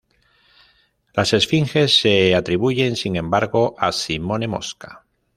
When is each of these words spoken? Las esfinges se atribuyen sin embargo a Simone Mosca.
Las 1.13 1.31
esfinges 1.31 1.95
se 1.99 2.33
atribuyen 2.33 2.95
sin 2.95 3.17
embargo 3.17 3.75
a 3.77 3.91
Simone 3.91 4.47
Mosca. 4.47 5.05